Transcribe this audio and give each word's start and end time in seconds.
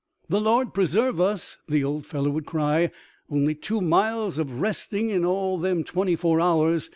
"The 0.31 0.41
Lord 0.41 0.73
preserve 0.73 1.21
us!" 1.21 1.57
the 1.69 1.83
old 1.83 2.07
fellow 2.07 2.31
would 2.31 2.47
cry,. 2.47 2.89
"only 3.29 3.53
two 3.53 3.81
miles 3.81 4.39
of 4.39 4.59
westing 4.59 5.11
in 5.11 5.23
all 5.23 5.59
them 5.59 5.83
twenty 5.83 6.15
four 6.15 6.41
hours 6.41 6.89